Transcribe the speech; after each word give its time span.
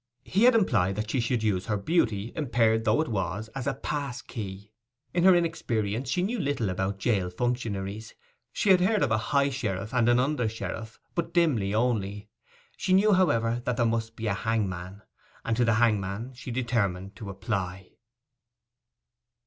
He 0.23 0.45
had 0.45 0.55
implied 0.55 0.95
that 0.95 1.11
she 1.11 1.19
should 1.19 1.43
use 1.43 1.67
her 1.67 1.77
beauty, 1.77 2.33
impaired 2.35 2.85
though 2.85 3.01
it 3.03 3.07
was, 3.07 3.49
as 3.49 3.67
a 3.67 3.75
pass 3.75 4.23
key. 4.23 4.71
In 5.13 5.23
her 5.25 5.35
inexperience 5.35 6.09
she 6.09 6.23
knew 6.23 6.39
little 6.39 6.71
about 6.71 6.97
jail 6.97 7.29
functionaries; 7.29 8.15
she 8.51 8.71
had 8.71 8.81
heard 8.81 9.03
of 9.03 9.11
a 9.11 9.19
high 9.29 9.51
sheriff 9.51 9.93
and 9.93 10.09
an 10.09 10.17
under 10.17 10.49
sheriff; 10.49 10.99
but 11.13 11.35
dimly 11.35 11.75
only. 11.75 12.29
She 12.77 12.93
knew, 12.93 13.13
however, 13.13 13.61
that 13.65 13.77
there 13.77 13.85
must 13.85 14.15
be 14.15 14.25
a 14.25 14.33
hangman, 14.33 15.03
and 15.45 15.55
to 15.55 15.63
the 15.63 15.75
hangman 15.75 16.33
she 16.33 16.49
determined 16.49 17.15
to 17.17 17.29
apply. 17.29 17.91